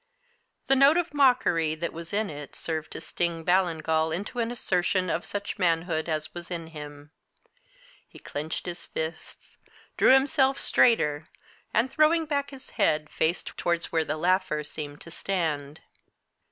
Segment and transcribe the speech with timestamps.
[0.65, 5.11] The note of mockery that was in it served to sting Ballingall into an assertion
[5.11, 7.11] of such manhood as was in him.
[8.07, 9.59] He clenched his fists,
[9.97, 11.29] drew himself straighter,
[11.71, 15.81] and, throwing back his head, faced towards where the laughter seemed to stand.